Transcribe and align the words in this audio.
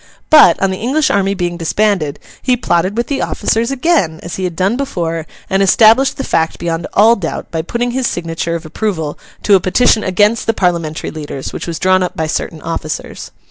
But, 0.31 0.59
on 0.59 0.71
the 0.71 0.79
English 0.79 1.11
army 1.11 1.35
being 1.35 1.57
disbanded, 1.57 2.17
he 2.41 2.57
plotted 2.57 2.97
with 2.97 3.05
the 3.05 3.21
officers 3.21 3.69
again, 3.69 4.19
as 4.23 4.35
he 4.37 4.45
had 4.45 4.55
done 4.55 4.75
before, 4.75 5.27
and 5.47 5.61
established 5.61 6.17
the 6.17 6.23
fact 6.23 6.57
beyond 6.57 6.87
all 6.93 7.15
doubt 7.15 7.51
by 7.51 7.61
putting 7.61 7.91
his 7.91 8.07
signature 8.07 8.55
of 8.55 8.65
approval 8.65 9.19
to 9.43 9.53
a 9.53 9.59
petition 9.59 10.03
against 10.03 10.47
the 10.47 10.55
Parliamentary 10.55 11.11
leaders, 11.11 11.53
which 11.53 11.67
was 11.67 11.77
drawn 11.77 12.01
up 12.01 12.17
by 12.17 12.25
certain 12.25 12.63
officers. 12.63 13.29